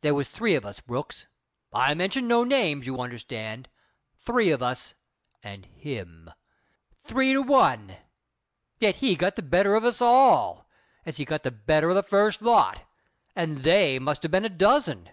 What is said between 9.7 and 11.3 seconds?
of us all as he